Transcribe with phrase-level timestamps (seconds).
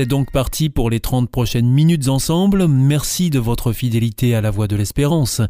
[0.00, 2.66] C'est donc parti pour les 30 prochaines minutes ensemble.
[2.68, 5.42] Merci de votre fidélité à la voix de l'espérance.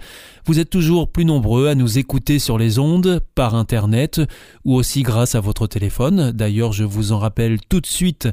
[0.44, 4.20] Vous êtes toujours plus nombreux à nous écouter sur les ondes, par Internet
[4.64, 6.32] ou aussi grâce à votre téléphone.
[6.32, 8.28] D'ailleurs, je vous en rappelle tout de suite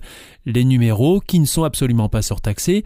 [0.47, 2.83] les numéros qui ne sont absolument pas surtaxés.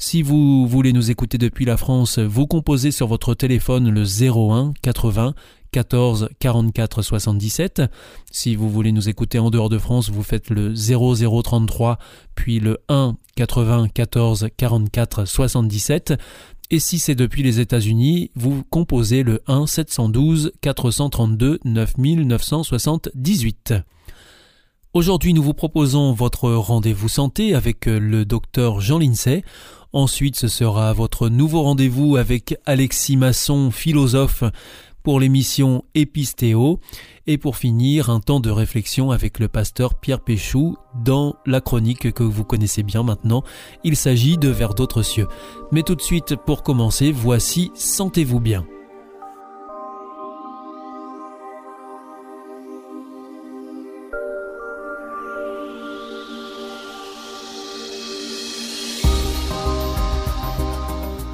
[0.00, 4.72] Si vous voulez nous écouter depuis la France, vous composez sur votre téléphone le 01
[4.82, 5.34] 80
[5.72, 7.82] 14 44 77.
[8.30, 11.98] Si vous voulez nous écouter en dehors de France, vous faites le 0033
[12.34, 16.14] puis le 1 80 14 44 77.
[16.70, 23.74] Et si c'est depuis les États-Unis, vous composez le 1 712 432 9978.
[24.94, 29.42] Aujourd'hui, nous vous proposons votre rendez-vous santé avec le docteur Jean Lincey.
[29.94, 34.44] Ensuite, ce sera votre nouveau rendez-vous avec Alexis Masson, philosophe
[35.02, 36.80] pour l'émission Épistéo
[37.26, 42.12] et pour finir un temps de réflexion avec le pasteur Pierre Péchou dans la chronique
[42.12, 43.42] que vous connaissez bien maintenant.
[43.84, 45.28] Il s'agit de Vers d'autres cieux.
[45.70, 48.64] Mais tout de suite, pour commencer, voici Sentez-vous bien.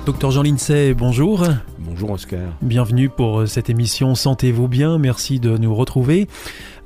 [0.08, 1.44] Docteur Jean Lincey, bonjour.
[1.88, 2.52] Bonjour Oscar.
[2.60, 6.28] Bienvenue pour euh, cette émission Sentez-vous bien, merci de nous retrouver.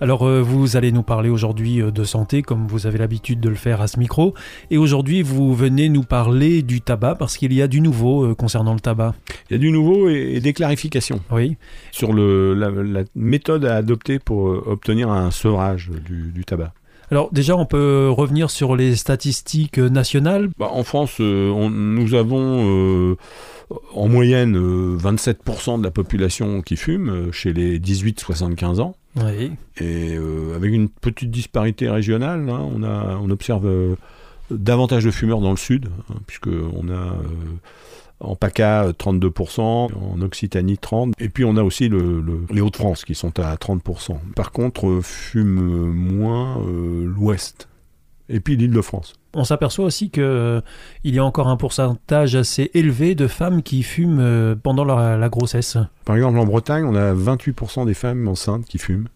[0.01, 3.49] Alors euh, vous allez nous parler aujourd'hui euh, de santé comme vous avez l'habitude de
[3.49, 4.33] le faire à ce micro.
[4.71, 8.75] Et aujourd'hui vous venez nous parler du tabac parce qu'il y a du nouveau concernant
[8.75, 9.15] le tabac.
[9.51, 11.21] Il y a du nouveau et, des clarifications.
[11.33, 11.57] Oui.
[11.91, 16.73] Sur le, la, méthode à adopter pour obtenir un sevrage du tabac.
[17.13, 20.49] Alors déjà, on peut revenir sur les statistiques nationales.
[20.59, 23.17] Bah, en France, euh, nous avons euh,
[23.93, 24.57] en moyenne
[24.97, 28.97] 27% euh, de la population qui fume chez les 18-75 ans.
[29.17, 29.53] Oui.
[29.77, 30.17] Et
[30.57, 33.71] avec une petite disparité régionale, hein, on, a, on observe
[34.51, 37.15] davantage de fumeurs dans le sud, hein, puisqu'on a
[38.23, 43.15] en PACA 32%, en Occitanie 30%, et puis on a aussi le, les Hauts-de-France qui
[43.15, 44.17] sont à 30%.
[44.35, 47.69] Par contre, euh, fume moins euh, l'Ouest,
[48.29, 49.15] et puis l'île de France.
[49.35, 50.61] On s'aperçoit aussi qu'il euh,
[51.05, 55.79] y a encore un pourcentage assez élevé de femmes qui fument pendant la grossesse.
[56.05, 59.09] Par exemple, en Bretagne, on a 28% des femmes enceintes qui fument.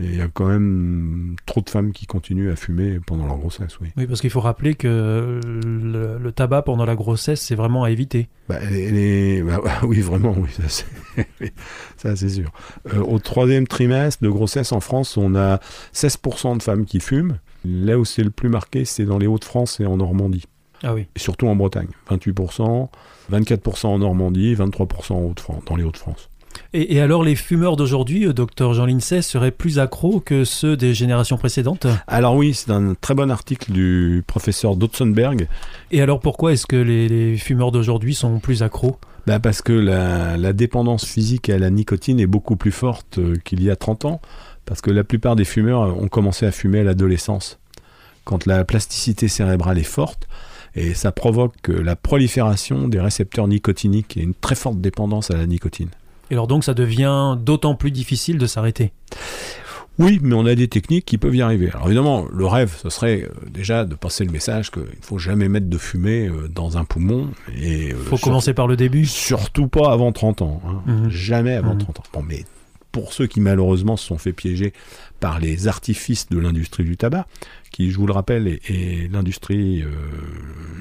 [0.00, 3.36] Et il y a quand même trop de femmes qui continuent à fumer pendant leur
[3.36, 3.88] grossesse, oui.
[3.96, 8.28] Oui, parce qu'il faut rappeler que le, tabac pendant la grossesse, c'est vraiment à éviter.
[8.48, 10.34] Bah, bah oui, vraiment,
[11.40, 11.50] oui,
[11.98, 12.50] ça c'est sûr.
[12.94, 15.58] Euh, au troisième trimestre de grossesse en France, on a
[15.94, 17.38] 16% de femmes qui fument.
[17.64, 20.44] Là où c'est le plus marqué, c'est dans les Hauts-de-France et en Normandie.
[20.82, 21.06] Ah oui.
[21.14, 22.88] Et surtout en Bretagne, 28%,
[23.30, 26.30] 24% en Normandie, 23% en Hauts-de-France, dans les Hauts-de-France.
[26.72, 30.94] Et, alors, les fumeurs d'aujourd'hui, euh, docteur Jean Lincey, seraient plus accros que ceux des
[30.94, 35.48] générations précédentes Alors oui, c'est un très bon article du professeur Dotzenberg.
[35.90, 40.52] Et alors, pourquoi est-ce que les, fumeurs d'aujourd'hui sont plus accros bah Parce que la,
[40.52, 44.20] dépendance physique à la nicotine est beaucoup plus forte euh, qu'il y a 30 ans.
[44.64, 47.58] Parce que la plupart des fumeurs ont commencé à fumer à l'adolescence.
[48.24, 50.28] Quand la plasticité cérébrale est forte,
[50.76, 55.46] et ça provoque la prolifération des récepteurs nicotiniques et une très forte dépendance à la
[55.46, 55.88] nicotine.
[56.30, 58.92] Et alors donc ça devient d'autant plus difficile de s'arrêter.
[60.00, 61.70] Oui, mais on a des techniques qui peuvent y arriver.
[61.74, 65.18] Alors évidemment, le rêve, ce serait euh, déjà de passer le message qu'il ne faut
[65.18, 67.28] jamais mettre de fumée euh, dans un poumon.
[67.54, 69.04] Il euh, faut commencer par le début.
[69.04, 70.62] Surtout pas avant 30 ans.
[70.66, 70.82] Hein.
[70.86, 71.10] Mhm.
[71.10, 71.90] Jamais avant 30 mhm.
[71.90, 72.08] ans.
[72.14, 72.46] Bon, mais
[72.92, 74.72] pour ceux qui malheureusement se sont fait piéger
[75.20, 77.26] par les artifices de l'industrie du tabac,
[77.70, 79.84] qui, je vous le rappelle, est, l'industrie,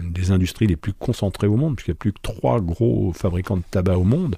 [0.02, 3.58] des industries les plus concentrées au monde, puisqu'il n'y a plus que trois gros fabricants
[3.58, 4.38] de tabac au monde,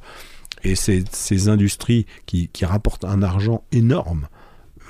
[0.64, 4.28] et ces, industries qui, rapportent un argent énorme,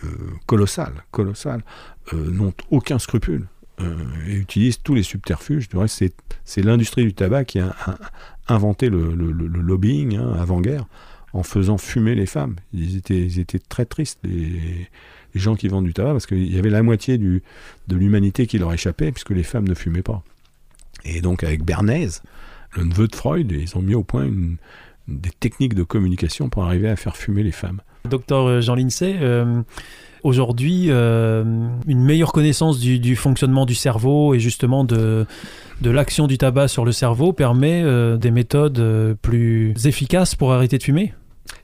[0.03, 0.07] euh,
[0.45, 1.63] colossal, colossal,
[2.13, 3.47] euh, n'ont aucun scrupule
[3.79, 3.95] euh,
[4.27, 5.69] et utilisent tous les subterfuges.
[5.87, 7.75] C'est, l'industrie du tabac qui a,
[8.47, 10.85] inventé le, lobbying hein, avant-guerre
[11.33, 12.55] en faisant fumer les femmes.
[12.73, 14.89] Ils étaient, ils étaient très tristes, les,
[15.33, 17.41] gens qui vendent du tabac, parce qu'il y avait la moitié de
[17.89, 20.23] l'humanité qui leur échappait, puisque les femmes ne fumaient pas.
[21.05, 22.09] Et donc avec Bernays,
[22.75, 24.57] le neveu de Freud, ils ont mis au point une,
[25.11, 27.81] des techniques de communication pour arriver à faire fumer les femmes.
[28.09, 29.61] Docteur euh, Jean Lincey, euh,
[30.23, 31.43] aujourd'hui, euh,
[31.87, 35.25] une meilleure connaissance du, fonctionnement du cerveau et justement de,
[35.81, 37.83] de l'action du tabac sur le cerveau permet
[38.17, 41.13] des méthodes plus efficaces pour arrêter de fumer?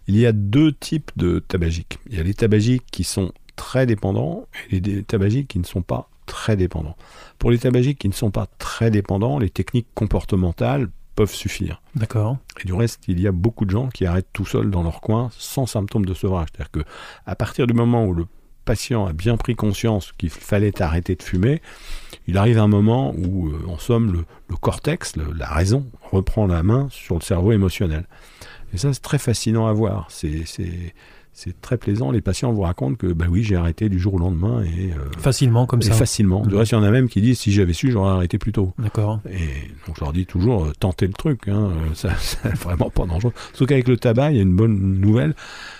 [0.07, 1.99] Il y a deux types de tabagiques.
[2.09, 5.81] Il y a les tabagiques qui sont très dépendants et les tabagiques qui ne sont
[5.81, 6.95] pas très dépendants.
[7.39, 11.81] Pour les tabagiques qui ne sont pas très dépendants, les techniques comportementales peuvent suffire.
[11.95, 12.37] D'accord.
[12.61, 15.01] Et du reste, il y a beaucoup de gens qui arrêtent tout seuls dans leur
[15.01, 16.49] coin sans symptômes de sevrage.
[16.51, 16.83] C'est-à-dire que
[17.25, 18.27] à partir du moment où le
[18.65, 21.61] patient a bien pris conscience qu'il fallait arrêter de fumer,
[22.27, 26.87] il arrive un moment où, euh, en somme, le, cortex, la raison, reprend la main
[26.91, 28.05] sur le cerveau émotionnel.
[28.73, 30.07] Et ça, c'est très fascinant à voir.
[30.09, 30.45] C'est
[31.37, 32.09] c'est très plaisant.
[32.09, 35.11] Les patients vous racontent que, bah oui, j'ai arrêté du jour au lendemain et euh,
[35.19, 35.93] facilement comme ça.
[35.93, 36.43] Facilement.
[36.43, 38.51] Du reste, il y en a même qui disent si j'avais su, j'aurais arrêté plus
[38.51, 38.73] tôt.
[38.79, 39.21] D'accord.
[39.29, 41.47] Et donc je leur dis toujours euh, tentez le truc.
[41.47, 43.33] Hein, euh, ça, c'est vraiment pas dangereux.
[43.53, 45.35] Sauf qu'avec le tabac, il y a une bonne nouvelle,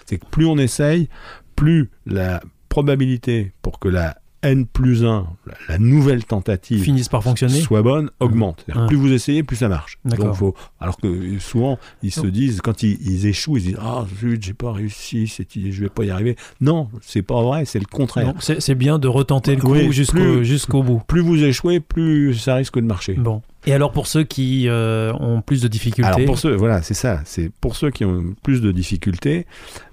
[0.06, 1.10] c'est que plus on essaye,
[1.56, 2.40] plus la
[2.70, 5.28] probabilité pour que la N plus 1,
[5.68, 8.66] la nouvelle tentative finisse par fonctionner soit bonne, augmente.
[8.88, 9.98] Plus vous essayez, plus ça marche.
[10.06, 14.44] Donc, faut, alors que souvent, ils se disent, quand ils, échouent, ils disent Ah, zut,
[14.44, 16.36] j'ai pas réussi, je vais pas y arriver.
[16.62, 18.34] Non, c'est pas vrai, c'est le contraire.
[18.40, 21.02] C'est bien de retenter le coup jusqu'au bout.
[21.08, 23.14] Plus vous échouez, plus ça risque de marcher.
[23.14, 23.42] Bon.
[23.66, 26.94] Et alors pour ceux qui euh, ont plus de difficultés Alors pour ceux, voilà, c'est
[26.94, 27.22] ça.
[27.26, 29.46] C'est pour ceux qui ont plus de difficultés,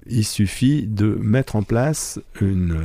[0.07, 2.77] il suffit de mettre en place une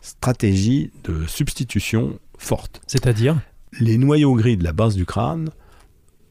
[0.00, 2.80] stratégie de substitution forte.
[2.86, 3.40] C'est-à-dire
[3.80, 5.50] Les noyaux gris de la base du crâne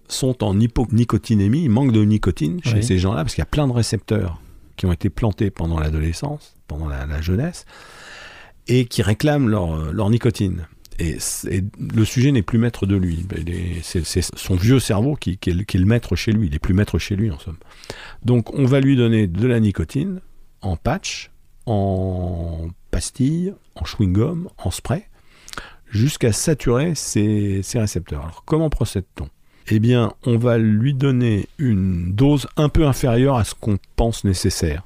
[0.07, 3.67] sont en hyponicotinémie, il manque de nicotine chez ces gens-là, parce qu'il y a plein
[3.67, 4.39] de récepteurs
[4.77, 7.65] qui ont été plantés pendant l'adolescence, pendant la, jeunesse,
[8.67, 10.67] et qui réclament leur, nicotine.
[10.99, 11.17] Et,
[11.93, 13.25] le sujet n'est plus maître de lui.
[13.83, 16.47] C'est son vieux cerveau qui, qui, est, le maître chez lui.
[16.47, 17.57] Il est plus maître chez lui, en somme.
[18.23, 20.21] Donc, on va lui donner de la nicotine
[20.61, 21.31] en patch,
[21.65, 22.69] en
[23.75, 25.07] en chewing-gum, en spray,
[25.89, 28.21] jusqu'à saturer ces, récepteurs.
[28.21, 29.29] Alors comment procède-t-on?
[29.69, 34.23] Eh bien, on va lui donner une dose un peu inférieure à ce qu'on pense
[34.23, 34.83] nécessaire.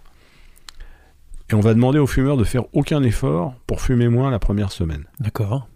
[1.50, 4.72] Et on va demander au fumeur de faire aucun effort pour fumer moins la première
[4.72, 5.06] semaine.
[5.20, 5.68] D'accord.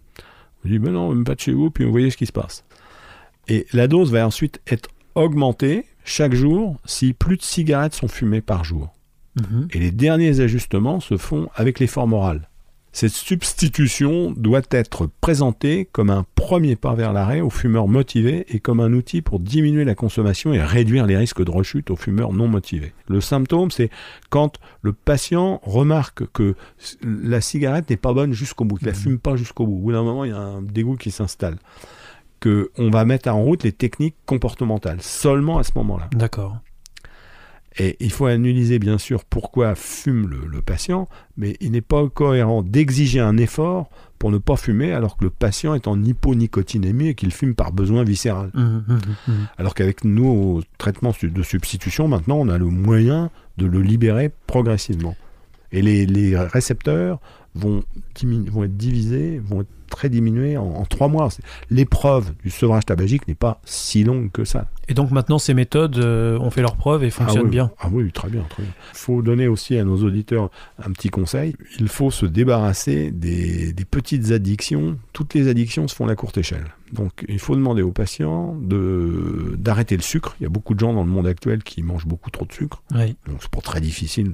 [0.64, 2.32] On dit, ben non, même pas de chez vous, puis vous voyez ce qui se
[2.32, 2.64] passe.
[3.46, 8.40] Et la dose va ensuite être augmentée chaque jour si plus de cigarettes sont fumées
[8.40, 8.95] par jour.
[9.36, 9.68] Mhm.
[9.72, 12.48] Et les derniers ajustements se font avec l'effort moral.
[12.96, 18.58] Cette substitution doit être présentée comme un premier pas vers l'arrêt aux fumeurs motivés et
[18.58, 22.32] comme un outil pour diminuer la consommation et réduire les risques de rechute aux fumeurs
[22.32, 22.94] non motivés.
[23.08, 23.90] Le symptôme, c'est
[24.30, 26.54] quand le patient remarque que
[27.02, 29.02] la cigarette n'est pas bonne jusqu'au bout, qu'il ne la mhm.
[29.02, 29.76] fume pas jusqu'au bout.
[29.76, 31.58] Au bout d'un moment, il y a un dégoût qui s'installe.
[32.40, 36.08] Qu'on va mettre en route les techniques comportementales, seulement à ce moment-là.
[36.12, 36.60] D'accord.
[37.78, 42.62] Et il faut analyser bien sûr pourquoi fume le, patient, mais il n'est pas cohérent
[42.62, 47.14] d'exiger un effort pour ne pas fumer alors que le patient est en hyponicotinémie et
[47.14, 48.50] qu'il fume par besoin viscéral.
[48.54, 53.66] Mmh, mmh, mmh, alors qu'avec nos traitements de substitution, maintenant, on a le moyen de
[53.66, 55.14] le libérer progressivement.
[55.70, 57.20] Et les, récepteurs
[57.54, 57.82] vont,
[58.22, 61.30] vont être divisés, vont être très diminué en, trois mois.
[61.70, 64.66] L'épreuve du sevrage tabagique n'est pas si longue que ça.
[64.88, 67.88] Et donc maintenant, ces méthodes euh, ont fait leur preuve et fonctionnent ah bien Ah
[67.90, 68.72] oui, très bien, très bien.
[68.92, 70.50] Il faut donner aussi à nos auditeurs
[70.84, 71.56] un petit conseil.
[71.80, 74.98] Il faut se débarrasser des, petites addictions.
[75.14, 76.66] Toutes les addictions se font à la courte échelle.
[76.92, 80.36] Donc il faut demander aux patients d'arrêter le sucre.
[80.38, 82.52] Il y a beaucoup de gens dans le monde actuel qui mangent beaucoup trop de
[82.52, 82.82] sucre.
[82.90, 84.30] Donc c'est pas très difficile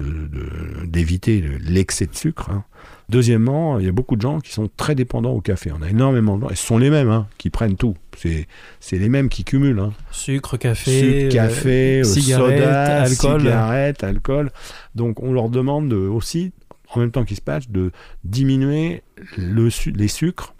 [0.85, 2.49] d'éviter l'excès de sucre.
[2.51, 2.65] Hein.
[3.09, 5.52] Deuxièmement, il y a beaucoup de gens qui sont très dépendants au café.
[5.73, 7.95] On a énormément de gens, et ce sont les mêmes hein, qui prennent tout.
[8.17, 8.47] C'est,
[8.91, 9.79] les mêmes qui cumulent.
[9.79, 9.93] Hein.
[10.11, 13.41] Sucre, café, Sucre, café euh, soda, alcool.
[13.41, 14.51] cigarette, alcool.
[14.95, 16.51] Donc on leur demande aussi,
[16.93, 17.91] en même temps qu'ils se patchent, de
[18.23, 19.03] diminuer
[19.37, 20.53] le, les sucres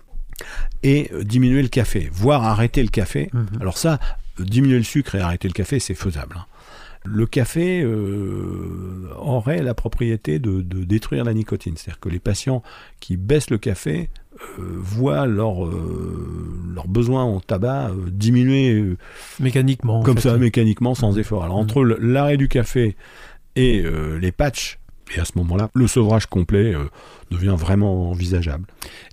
[0.81, 3.29] et euh, diminuer le café, voire arrêter le café.
[3.33, 3.47] Mhm.
[3.61, 3.99] Alors ça,
[4.39, 6.35] diminuer le sucre et arrêter le café, c'est faisable.
[6.37, 6.45] Hein
[7.05, 11.75] le café euh, aurait la propriété de, détruire la nicotine.
[11.77, 12.63] C'est-à-dire que les patients
[12.99, 14.22] qui baissent le café euh,
[14.57, 18.95] voient leur, euh, leur besoin en tabac diminuer
[19.39, 20.03] mécaniquement.
[20.03, 21.19] Comme ça, mécaniquement, sans mmh.
[21.19, 21.43] effort.
[21.43, 22.95] Alors, entre l'arrêt du café
[23.55, 23.83] et
[24.19, 24.79] les patchs,
[25.15, 26.73] et à ce moment-là, le sevrage complet
[27.33, 28.65] devient vraiment envisageable.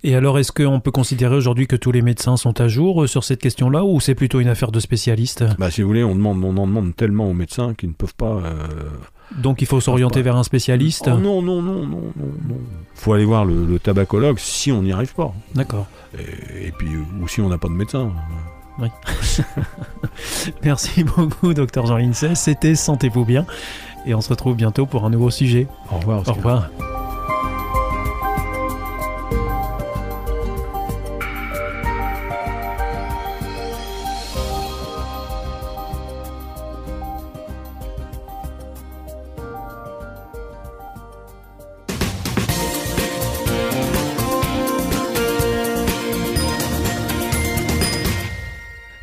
[0.03, 3.07] Et alors, est-ce qu'on peut considérer aujourd'hui que tous les médecins sont à jour euh,
[3.07, 5.43] sur cette question-là, ou c'est plutôt une affaire de spécialistes?
[5.59, 8.15] Bah, Si vous voulez, on, demande, on en demande tellement aux médecins qu'ils ne peuvent
[8.15, 8.41] pas...
[9.37, 12.57] Donc il faut s'orienter vers un spécialiste oh, Non, non, non, non, non.
[12.95, 15.33] Il faut aller voir le, tabacologue si on n'y arrive pas.
[15.55, 15.87] D'accord.
[16.17, 16.89] Et, puis,
[17.21, 18.11] ou si on n'a pas de médecin.
[18.79, 18.89] Oui.
[20.63, 22.35] Merci beaucoup, docteur Jean Lincey.
[22.35, 23.45] C'était Sentez-vous bien.
[24.05, 25.67] Et on se retrouve bientôt pour un nouveau sujet.
[25.91, 26.27] Au revoir.
[26.27, 26.69] Au revoir.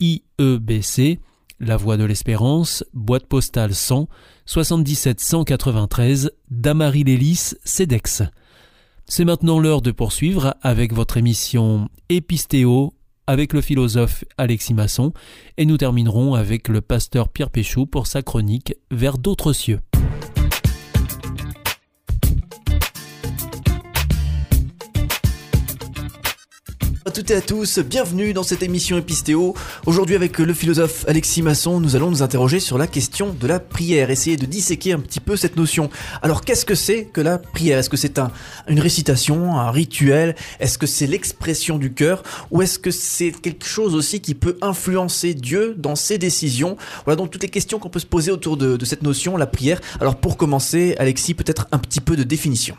[0.00, 1.18] IEBC,
[1.60, 4.08] La Voie de l'Espérance, boîte postale 100,
[4.46, 8.22] 77 193, Damary-Lélis, CEDEX.
[9.06, 12.94] C'est maintenant l'heure de poursuivre avec votre émission Épistéo
[13.26, 15.12] avec le philosophe Alexis Masson
[15.56, 19.80] et nous terminerons avec le pasteur Pierre Péchou pour sa chronique Vers d'autres cieux.
[27.18, 29.52] Toutes et à tous, bienvenue dans cette émission Épistéo.
[29.86, 33.58] Aujourd'hui avec le philosophe Alexis Masson, nous allons nous interroger sur la question de la
[33.58, 35.90] prière, essayer de disséquer un petit peu cette notion.
[36.22, 37.76] Alors qu'est-ce que c'est que la prière?
[37.80, 38.30] Est-ce que c'est un,
[38.68, 40.36] une récitation, un rituel?
[40.60, 42.22] Est-ce que c'est l'expression du cœur?
[42.52, 46.76] Ou est-ce que c'est quelque chose aussi qui peut influencer Dieu dans ses décisions?
[47.04, 49.48] Voilà donc toutes les questions qu'on peut se poser autour de, de cette notion, la
[49.48, 49.80] prière.
[50.00, 52.76] Alors pour commencer, Alexis, peut-être un petit peu de définition.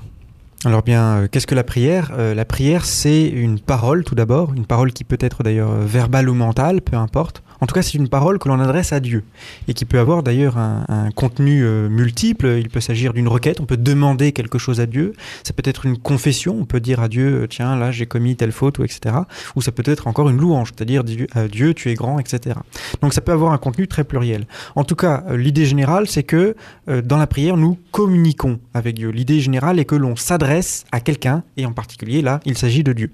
[0.65, 2.11] Alors bien, euh, qu'est-ce que la prière?
[2.17, 5.85] Euh, La prière, c'est une parole tout d'abord, une parole qui peut être d'ailleurs euh,
[5.85, 9.01] verbale ou mentale, peu importe, en tout cas, c'est une parole que l'on adresse à
[9.01, 9.23] Dieu
[9.67, 12.55] et qui peut avoir d'ailleurs un, contenu multiple.
[12.57, 15.11] Il peut s'agir d'une requête, on peut demander quelque chose à Dieu.
[15.43, 18.53] Ça peut être une confession, on peut dire à Dieu, tiens, là j'ai commis telle
[18.53, 19.13] faute, ou etc.
[19.57, 22.55] Ou ça peut être encore une louange, c'est-à-dire à Dieu, tu es grand, etc.
[23.01, 24.47] Donc ça peut avoir un contenu très pluriel.
[24.77, 26.55] En tout cas, l'idée générale, c'est que
[26.87, 29.09] dans la prière, nous communiquons avec Dieu.
[29.09, 30.48] L'idée générale est que l'on s'adresse
[30.91, 33.11] à quelqu'un, et en particulier là, il s'agit de Dieu.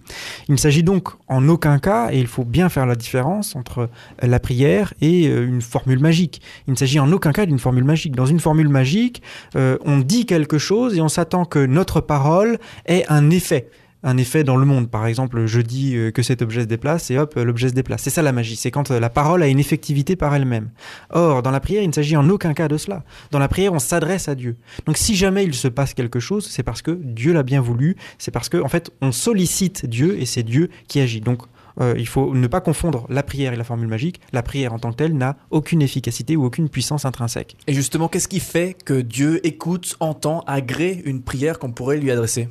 [0.47, 3.89] Il ne s'agit donc en aucun cas, et il faut bien faire la différence entre
[4.21, 6.41] la prière est euh, une formule magique.
[6.67, 8.15] Il ne s'agit en aucun cas d'une formule magique.
[8.15, 9.21] Dans une formule magique,
[9.55, 13.69] euh, on dit quelque chose et on s'attend que notre parole ait un effet
[14.05, 14.89] un effet dans le monde.
[14.89, 18.03] Par exemple, je dis euh, que cet objet se déplace et hop, l'objet se déplace.
[18.03, 20.69] C'est ça la magie, c'est quand la parole a une effectivité par elle-même.
[21.09, 23.03] Or, dans la prière, il ne s'agit en aucun cas de cela.
[23.31, 24.55] Dans la prière, on s'adresse à Dieu.
[24.85, 27.97] Donc si jamais il se passe quelque chose, c'est parce que Dieu l'a bien voulu,
[28.19, 31.19] c'est parce que en fait, on sollicite Dieu et c'est Dieu qui agit.
[31.19, 31.41] Donc
[31.81, 34.21] euh, il faut ne pas confondre la prière et la formule magique.
[34.33, 37.57] La prière en tant que telle n'a aucune efficacité ou aucune puissance intrinsèque.
[37.67, 42.11] Et justement, qu'est-ce qui fait que Dieu écoute, entend, agrée une prière qu'on pourrait lui
[42.11, 42.49] adresser?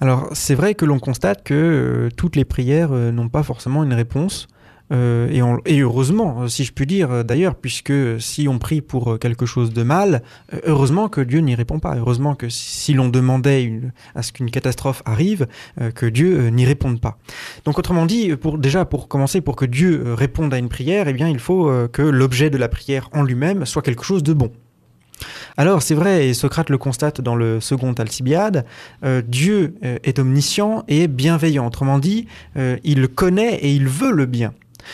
[0.00, 3.84] Alors c'est vrai que l'on constate que euh, toutes les prières euh, n'ont pas forcément
[3.84, 4.48] une réponse.
[4.92, 9.72] Euh, et, heureusement, si je puis dire d'ailleurs, puisque si on prie pour quelque chose
[9.72, 10.22] de mal,
[10.66, 11.96] heureusement que Dieu n'y répond pas.
[11.96, 13.80] Heureusement que si l'on demandait
[14.14, 15.46] à ce qu'une catastrophe arrive,
[15.94, 17.16] que Dieu n'y réponde pas.
[17.64, 21.14] Donc autrement dit, pour, déjà pour commencer, pour que Dieu réponde à une prière, eh
[21.14, 24.52] bien il faut que l'objet de la prière en lui-même soit quelque chose de bon.
[25.56, 28.66] Alors c'est vrai, et Socrate le constate dans le second Alcibiade,
[29.26, 31.66] Dieu est omniscient et bienveillant.
[31.66, 34.52] Autrement dit, il connaît et il veut le bien.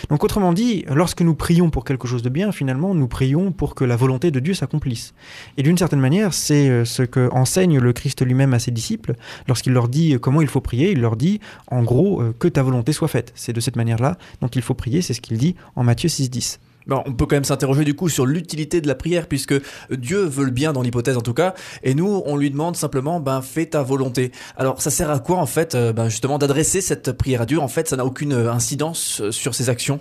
[0.08, 3.74] Donc autrement dit, lorsque nous prions pour quelque chose de bien, finalement, nous prions pour
[3.74, 5.14] que la volonté de Dieu s'accomplisse.
[5.56, 9.14] Et d'une certaine manière, c'est euh, ce que enseigne le Christ lui-même à ses disciples.
[9.48, 12.48] Lorsqu'il leur dit euh, comment il faut prier, il leur dit, en gros, euh, que
[12.48, 13.32] ta volonté soit faite.
[13.34, 16.58] C'est de cette manière-là dont il faut prier, c'est ce qu'il dit en Matthieu 6.10
[16.88, 19.54] on peut quand même s'interroger du coup sur l'utilité de la prière, puisque
[19.90, 23.20] Dieu veut le bien dans l'hypothèse en tout cas, et nous on lui demande simplement
[23.20, 24.32] ben fais ta volonté.
[24.56, 27.58] Alors ça sert à quoi en fait euh, ben, justement d'adresser cette prière à Dieu?
[27.58, 30.00] En fait ça n'a aucune incidence sur ses actions?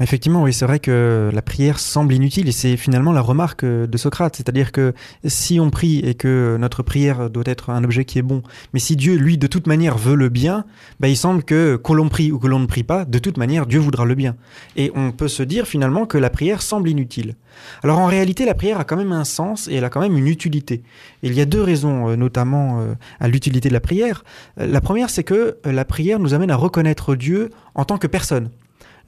[0.00, 3.96] Effectivement, oui, c'est vrai que la prière semble inutile et c'est finalement la remarque de
[3.98, 4.36] Socrate.
[4.36, 8.22] C'est-à-dire que si on prie et que notre prière doit être un objet qui est
[8.22, 10.64] bon, mais si Dieu, lui, de toute manière veut le bien,
[11.00, 13.38] bah, il semble que qu'on l'on prie ou que l'on ne prie pas, de toute
[13.38, 14.36] manière, Dieu voudra le bien.
[14.76, 17.34] Et on peut se dire finalement que la prière semble inutile.
[17.82, 20.16] Alors en réalité, la prière a quand même un sens et elle a quand même
[20.16, 20.82] une utilité.
[21.22, 24.24] il y a deux raisons, euh, notamment euh, à l'utilité de la prière.
[24.60, 28.06] Euh, la première, c'est que la prière nous amène à reconnaître Dieu en tant que
[28.06, 28.50] personne.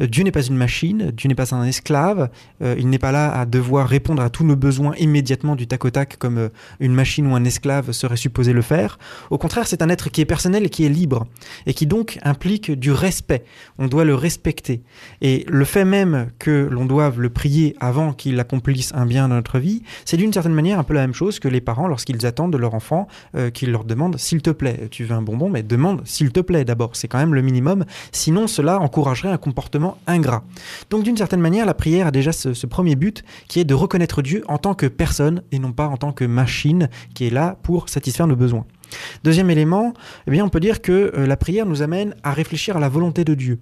[0.06, 2.30] Dieu n'est pas une machine, Dieu n'est pas un esclave,
[2.62, 5.84] euh, il n'est pas là à devoir répondre à tous nos besoins immédiatement du tac
[5.84, 6.48] au tac comme euh,
[6.80, 8.98] une machine ou un esclave serait supposé le faire.
[9.30, 11.26] Au contraire, c'est un être qui est personnel et qui est libre,
[11.66, 13.44] et qui donc implique du respect.
[13.78, 14.82] On doit le respecter.
[15.20, 19.34] Et le fait même que l'on doive le prier avant qu'il accomplisse un bien dans
[19.34, 22.24] notre vie, c'est d'une certaine manière un peu la même chose que les parents lorsqu'ils
[22.26, 25.50] attendent de leur enfant euh, qu'ils leur demandent s'il te plaît, tu veux un bonbon,
[25.50, 26.90] mais demande s'il te plaît d'abord.
[26.94, 27.84] C'est quand même le minimum.
[28.12, 30.42] Sinon, cela encouragerait un comportement ingrat.
[30.90, 34.22] Donc d'une certaine manière, la prière a déjà ce, premier but qui est de reconnaître
[34.22, 37.56] Dieu en tant que personne et non pas en tant que machine qui est là
[37.62, 38.66] pour satisfaire nos besoins.
[39.24, 39.94] Deuxième élément,
[40.26, 42.88] eh bien, on peut dire que euh, la prière nous amène à réfléchir à la
[42.88, 43.58] volonté de Dieu.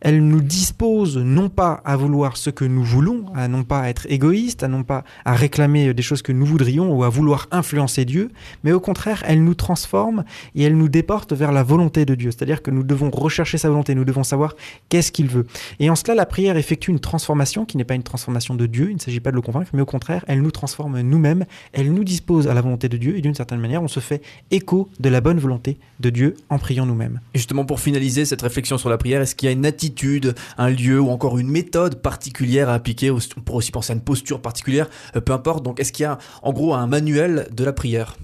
[0.00, 4.06] Elle nous dispose non pas à vouloir ce que nous voulons, à non pas être
[4.08, 8.04] égoïste, à non pas à réclamer des choses que nous voudrions ou à vouloir influencer
[8.04, 8.30] Dieu,
[8.64, 10.24] mais au contraire, elle nous transforme
[10.54, 12.30] et elle nous déporte vers la volonté de Dieu.
[12.30, 14.54] C'est-à-dire que nous devons rechercher sa volonté, nous devons savoir
[14.88, 15.46] qu'est-ce qu'il veut.
[15.78, 18.90] Et en cela, la prière effectue une transformation qui n'est pas une transformation de Dieu,
[18.90, 21.92] il ne s'agit pas de le convaincre, mais au contraire, elle nous transforme nous-mêmes, elle
[21.92, 24.71] nous dispose à la volonté de Dieu et d'une certaine manière, on se fait écho
[25.00, 27.20] de la bonne volonté de Dieu en priant nous-mêmes.
[27.34, 30.34] Et justement, pour finaliser cette réflexion sur la prière, est-ce qu'il y a une attitude,
[30.58, 34.02] un lieu ou encore une méthode particulière à appliquer On pourrait aussi penser à une
[34.02, 35.64] posture particulière, euh, peu importe.
[35.64, 38.16] Donc, est-ce qu'il y a en gros un manuel de la prière?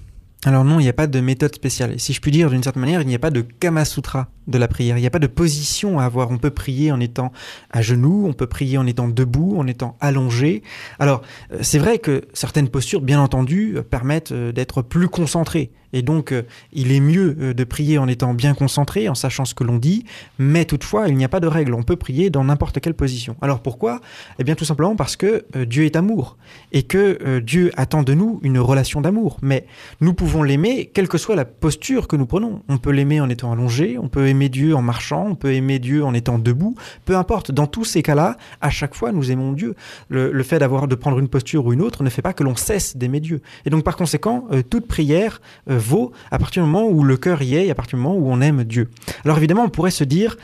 [0.45, 1.99] Alors non, il n'y a pas de méthode spéciale.
[1.99, 4.57] si je puis dire d'une certaine manière, il n'y a pas de Kama Sutra de
[4.57, 4.97] la prière.
[4.97, 6.31] Il n'y a pas de position à avoir.
[6.31, 7.31] On peut prier en étant
[7.71, 10.63] à genoux, on peut prier en étant debout, en étant allongé.
[10.99, 11.21] Alors,
[11.53, 15.71] euh, c'est vrai que certaines postures, bien entendu, euh, permettent d'être plus concentrées.
[15.93, 19.45] Et donc, euh, il est mieux euh, de prier en étant bien concentré, en sachant
[19.45, 20.05] ce que l'on dit,
[20.37, 21.73] mais toutefois, il n'y a pas de règle.
[21.73, 23.35] On peut prier dans n'importe quelle position.
[23.41, 24.01] Alors pourquoi?
[24.37, 26.37] Eh bien, tout simplement parce que euh, Dieu est amour
[26.71, 29.37] et que Dieu attend de nous une relation d'amour.
[29.41, 29.65] Mais
[30.01, 32.61] nous pouvons l'aimer, quelle que soit la posture que nous prenons.
[32.69, 35.79] On peut l'aimer en étant allongé, on peut aimer Dieu en marchant, on peut aimer
[35.79, 36.75] Dieu en étant debout.
[37.03, 37.51] Peu importe.
[37.51, 39.75] Dans tous ces cas-là, à chaque fois, nous aimons Dieu.
[40.07, 42.55] Le, fait d'avoir de prendre une posture ou une autre ne fait pas que l'on
[42.55, 43.41] cesse d'aimer Dieu.
[43.65, 47.55] Et donc, par conséquent, toute prière vaut à partir du moment où le cœur y
[47.55, 48.89] est à partir du moment où on aime Dieu.
[49.25, 50.37] Alors évidemment, on pourrait se dire,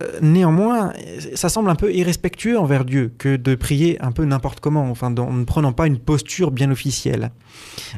[0.00, 0.92] euh, néanmoins,
[1.34, 5.14] ça semble un peu irrespectueux envers Dieu que de prier un peu n'importe comment, enfin
[5.16, 7.30] en ne prenant pas une posture bien officielle.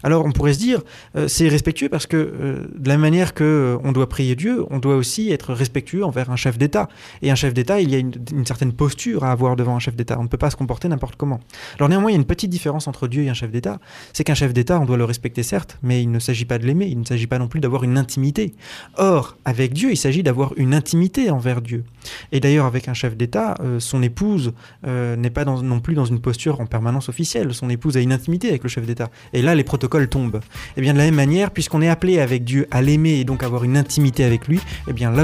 [0.02, 0.80] Alors on pourrait se dire,
[1.16, 4.78] euh, c'est irrespectueux parce que euh, de la manière que on doit prier Dieu, on
[4.78, 6.88] doit aussi être respectueux envers un chef d'État.
[7.22, 9.96] Et un chef d'État, il y a une, certaine posture à avoir devant un chef
[9.96, 10.18] d'État.
[10.18, 11.40] On ne peut pas se comporter n'importe comment.
[11.76, 13.78] Alors néanmoins, il y a une petite différence entre Dieu et un chef d'État.
[14.12, 16.66] C'est qu'un chef d'État, on doit le respecter certes, mais il ne s'agit pas de
[16.66, 18.54] l'aimer, il ne s'agit pas non plus d'avoir une intimité.
[18.96, 21.84] Or, avec Dieu, il s'agit d'avoir une intimité envers Dieu.
[22.32, 24.52] Et d'ailleurs, avec un chef d'État, euh, son épouse
[24.86, 27.54] euh, n'est pas non plus dans une posture en permanence officielle.
[27.54, 29.10] Son épouse a une intimité avec le chef d'État.
[29.32, 30.36] Et là, les protocoles tombent.
[30.36, 33.24] Et eh bien, de la même manière, puisqu'on est appelé avec Dieu à l'aimer et
[33.24, 35.23] donc avoir une intimité avec lui, et eh bien là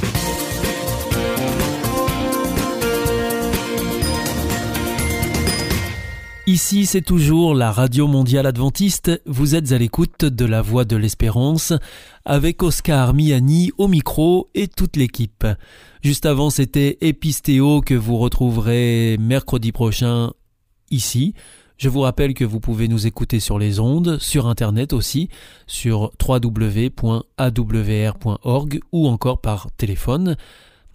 [6.51, 9.09] Ici, c'est toujours la Radio Mondiale Adventiste.
[9.25, 11.71] Vous êtes à l'écoute de la Voix de l'Espérance
[12.25, 15.47] avec Oscar Miani au micro et toute l'équipe.
[16.03, 20.33] Juste avant, c'était Epistéo que vous retrouverez mercredi prochain
[20.89, 21.35] ici.
[21.77, 25.29] Je vous rappelle que vous pouvez nous écouter sur les ondes, sur Internet aussi,
[25.67, 26.99] sur www.awr.org
[28.91, 30.35] ou encore par téléphone.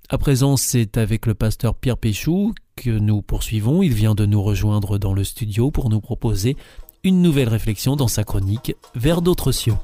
[0.08, 3.82] À présent, c'est avec le pasteur Pierre Péchou que nous poursuivons.
[3.82, 6.56] Il vient de nous rejoindre dans le studio pour nous proposer
[7.02, 9.74] une nouvelle réflexion dans sa chronique Vers d'autres cieux.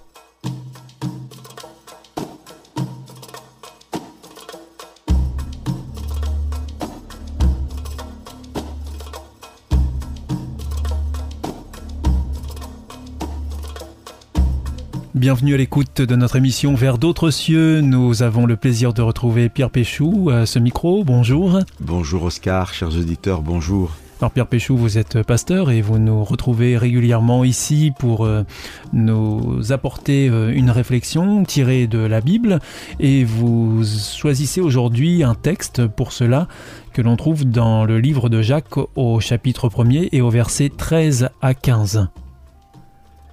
[15.22, 17.80] Bienvenue à l'écoute de notre émission Vers d'autres cieux.
[17.80, 21.04] Nous avons le plaisir de retrouver Pierre Péchou à ce micro.
[21.04, 21.60] Bonjour.
[21.78, 23.92] Bonjour Oscar, chers auditeurs, bonjour.
[24.18, 28.42] Alors Pierre Péchou, vous êtes pasteur et vous nous retrouvez régulièrement ici pour euh,
[28.92, 32.58] nous apporter euh, une réflexion tirée de la Bible
[32.98, 36.48] et vous choisissez aujourd'hui un texte pour cela
[36.92, 41.28] que l'on trouve dans le livre de Jacques au chapitre 1er et au verset 13
[41.40, 42.08] à 15.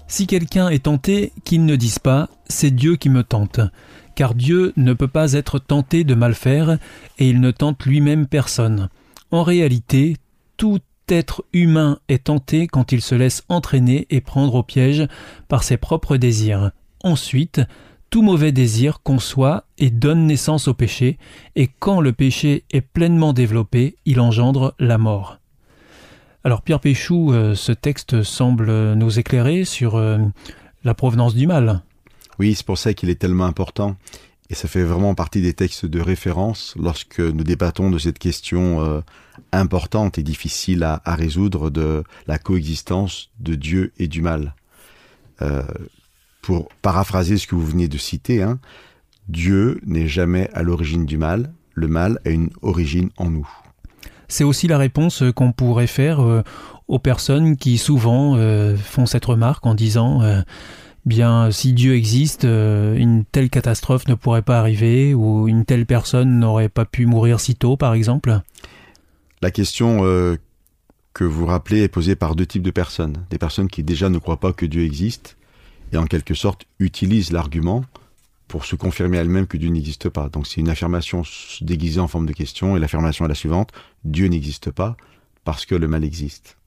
[0.10, 3.60] Si quelqu'un est tenté, qu'il ne dise pas C'est Dieu qui me tente,
[4.16, 6.80] car Dieu ne peut pas être tenté de mal faire,
[7.20, 8.90] et il ne tente lui-même personne.
[9.30, 10.18] En réalité,
[10.58, 15.08] tout être humain est tenté quand il se laisse entraîner et prendre au piège
[15.48, 16.72] par ses propres désirs.
[17.04, 17.62] Ensuite,
[18.10, 21.20] tout mauvais désir conçoit et donne naissance au péché,
[21.56, 25.40] et quand le péché est pleinement développé, il engendre la mort.
[26.46, 30.20] Alors Pierre Péchou, euh, ce texte semble nous éclairer sur euh,
[30.86, 31.82] la provenance du mal.
[32.40, 33.98] Oui, c'est pour ça qu'il est tellement important.
[34.50, 38.82] Et ça fait vraiment partie des textes de référence lorsque nous débattons de cette question
[38.82, 39.02] euh,
[39.52, 44.56] importante et difficile à, résoudre de la coexistence de Dieu et du mal.
[46.42, 48.60] pour paraphraser ce que vous venez de citer, hein,
[49.28, 53.48] Dieu n'est jamais à l'origine du mal, le mal a une origine en nous.
[54.30, 56.44] C'est aussi la réponse qu'on pourrait faire euh,
[56.88, 60.42] aux personnes qui souvent euh, font cette remarque en disant euh,
[61.06, 66.40] bien si Dieu existe, une telle catastrophe ne pourrait pas arriver ou une telle personne
[66.40, 68.40] n'aurait pas pu mourir si tôt, par exemple.
[69.42, 70.02] La question
[71.14, 73.16] que vous rappelez est posée par deux types de personnes.
[73.32, 75.38] Des personnes qui déjà ne croient pas que Dieu existe
[75.92, 77.84] et en quelque sorte utilisent l'argument
[78.50, 80.28] pour se confirmer elles-mêmes que Dieu n'existe pas.
[80.28, 81.22] Donc c'est une affirmation
[81.62, 83.72] déguisée en forme de question, et l'affirmation est la suivante,
[84.04, 84.98] Dieu n'existe pas
[85.46, 86.58] parce que le mal existe.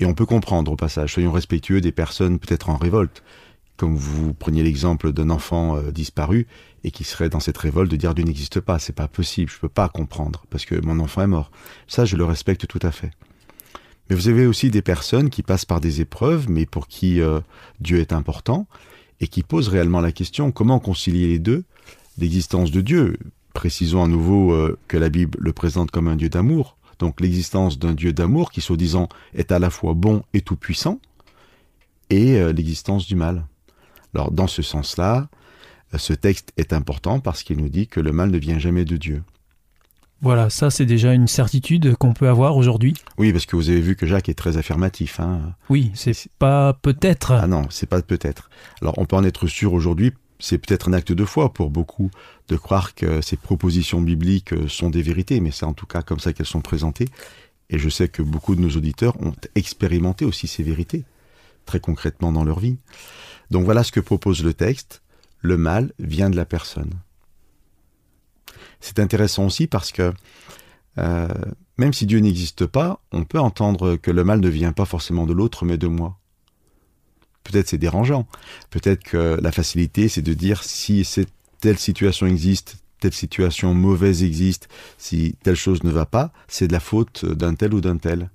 [0.00, 3.22] Et on peut comprendre au passage, soyons respectueux des personnes peut-être en révolte,
[3.76, 6.46] comme vous preniez l'exemple d'un enfant euh, disparu
[6.82, 9.58] et qui serait dans cette révolte de dire Dieu n'existe pas, c'est pas possible, je
[9.58, 11.52] peux pas comprendre parce que mon enfant est mort.
[11.86, 13.12] Ça, je le respecte tout à fait.
[14.10, 17.40] Mais vous avez aussi des personnes qui passent par des épreuves, mais pour qui euh,
[17.80, 18.66] Dieu est important,
[19.20, 21.64] et qui posent réellement la question comment concilier les deux,
[22.18, 23.16] l'existence de Dieu?
[23.52, 27.78] Précisons à nouveau euh, que la Bible le présente comme un Dieu d'amour, donc l'existence
[27.78, 31.00] d'un Dieu d'amour qui, soi-disant, est à la fois bon et tout-puissant,
[32.10, 33.46] et euh, l'existence du mal.
[34.14, 35.28] Alors, dans ce sens-là,
[35.96, 38.96] ce texte est important parce qu'il nous dit que le mal ne vient jamais de
[38.96, 39.22] Dieu.
[40.20, 42.94] Voilà, ça c'est déjà une certitude qu'on peut avoir aujourd'hui.
[43.18, 45.20] Oui, parce que vous avez vu que Jacques est très affirmatif.
[45.20, 45.54] Hein.
[45.68, 47.32] Oui, c'est pas peut-être.
[47.32, 48.48] Ah non, c'est pas peut-être.
[48.80, 52.10] Alors on peut en être sûr aujourd'hui, c'est peut-être un acte de foi pour beaucoup
[52.48, 56.20] de croire que ces propositions bibliques sont des vérités, mais c'est en tout cas comme
[56.20, 57.08] ça qu'elles sont présentées.
[57.70, 61.04] Et je sais que beaucoup de nos auditeurs ont expérimenté aussi ces vérités,
[61.66, 62.76] très concrètement dans leur vie.
[63.50, 65.02] Donc voilà ce que propose le texte.
[65.40, 66.92] Le mal vient de la personne.
[68.80, 70.12] C'est intéressant aussi parce que
[70.98, 71.28] euh,
[71.76, 75.26] même si Dieu n'existe pas, on peut entendre que le mal ne vient pas forcément
[75.26, 76.18] de l'autre, mais de moi.
[77.42, 78.26] Peut-être c'est dérangeant.
[78.70, 81.06] Peut-être que la facilité, c'est de dire si
[81.60, 86.72] telle situation existe, telle situation mauvaise existe, si telle chose ne va pas, c'est de
[86.72, 88.30] la faute d'un tel ou d'un tel.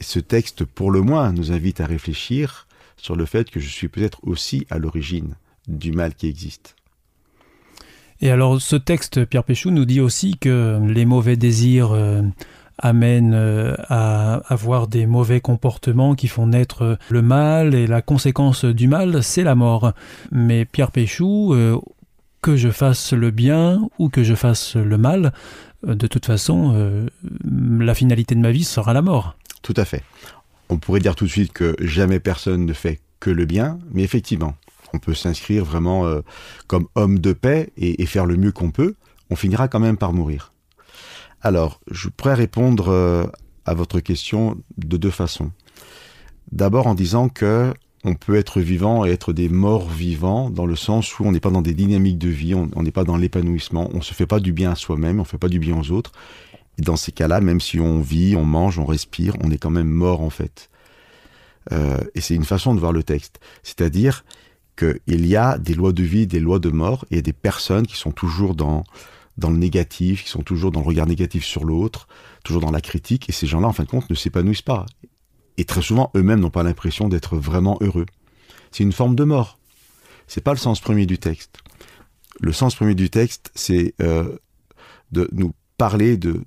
[0.00, 3.88] Ce texte, pour le moins, nous invite à réfléchir sur le fait que je suis
[3.88, 5.34] peut-être aussi à l'origine
[5.66, 6.76] du mal qui existe.
[8.22, 12.22] Et alors ce texte, Pierre Péchou, nous dit aussi que les mauvais désirs euh,
[12.78, 18.64] amènent euh, à avoir des mauvais comportements qui font naître le mal, et la conséquence
[18.66, 19.92] du mal, c'est la mort.
[20.30, 21.78] Mais Pierre Péchou, euh,
[22.42, 25.32] que je fasse le bien ou que je fasse le mal,
[25.86, 27.06] de toute façon,
[27.44, 29.36] la finalité de ma vie sera la mort.
[29.62, 30.02] Tout à fait.
[30.70, 34.02] On pourrait dire tout de suite que jamais personne ne fait que le bien, mais
[34.02, 34.54] effectivement,
[34.92, 36.20] on peut s'inscrire vraiment euh,
[36.66, 38.94] comme homme de paix et, faire le mieux qu'on peut,
[39.30, 40.52] on finira quand même par mourir.
[41.42, 43.26] Alors, je pourrais répondre euh,
[43.64, 45.52] à votre question de deux façons.
[46.52, 47.72] D'abord en disant que
[48.02, 51.40] on peut être vivant et être des morts vivants dans le sens où on n'est
[51.40, 54.40] pas dans des dynamiques de vie, on n'est pas dans l'épanouissement, on se fait pas
[54.40, 56.12] du bien à soi-même, on fait pas du bien aux autres.
[56.78, 59.90] Dans ces cas-là, même si on vit, on mange, on respire, on est quand même
[59.90, 60.70] mort en fait.
[61.72, 63.40] Euh, et c'est une façon de voir le texte.
[63.62, 64.24] C'est-à-dire,
[64.80, 67.96] qu'il y a des lois de vie, des lois de mort, et des personnes qui
[67.96, 68.84] sont toujours dans,
[69.42, 72.08] le négatif, qui sont toujours dans le regard négatif sur l'autre,
[72.44, 74.86] toujours dans la critique, et ces gens-là, en fin de compte, ne s'épanouissent pas.
[75.56, 78.06] Et très souvent, eux-mêmes n'ont pas l'impression d'être vraiment heureux.
[78.70, 79.58] C'est une forme de mort.
[80.26, 81.58] C'est pas le sens premier du texte.
[82.40, 84.38] Le sens premier du texte, c'est euh,
[85.12, 86.44] de nous parler, de,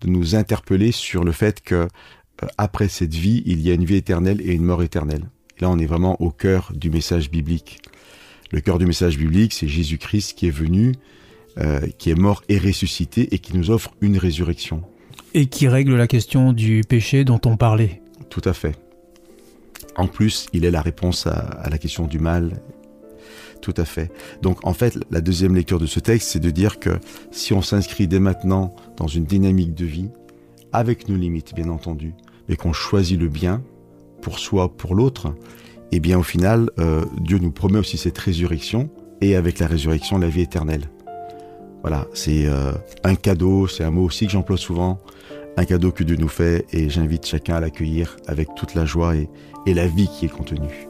[0.00, 1.88] de nous interpeller sur le fait que
[2.42, 5.28] euh, après cette vie, il y a une vie éternelle et une mort éternelle.
[5.60, 7.80] Là, on est vraiment au cœur du message biblique.
[8.50, 10.94] Le cœur du message biblique, c'est Jésus-Christ qui est venu,
[11.58, 14.82] euh, qui est mort et ressuscité et qui nous offre une résurrection.
[15.34, 18.00] Et qui règle la question du péché dont on parlait.
[18.30, 18.76] Tout à fait.
[19.96, 22.62] En plus, il est la réponse à, la question du mal.
[23.60, 24.10] Tout à fait.
[24.40, 26.98] Donc en fait, la deuxième lecture de ce texte, c'est de dire que
[27.30, 30.08] si on s'inscrit dès maintenant dans une dynamique de vie,
[30.72, 32.14] avec nos limites bien entendu,
[32.48, 33.62] mais qu'on choisit le bien,
[34.20, 35.34] pour soi, pour l'autre,
[35.92, 40.18] eh bien au final, euh, Dieu nous promet aussi cette résurrection, et avec la résurrection,
[40.18, 40.90] la vie éternelle.
[41.82, 42.72] Voilà, c'est euh,
[43.04, 45.00] un cadeau, c'est un mot aussi que j'emploie souvent,
[45.56, 49.16] un cadeau que Dieu nous fait, et j'invite chacun à l'accueillir avec toute la joie
[49.16, 49.28] et,
[49.66, 50.89] et la vie qui est contenue.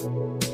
[0.00, 0.47] you